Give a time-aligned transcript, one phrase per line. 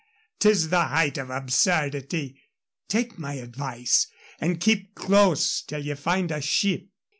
[0.39, 2.35] 'Tis the height of absurdity.
[2.87, 4.07] Take my advice
[4.39, 6.87] and keep close till ye find a ship.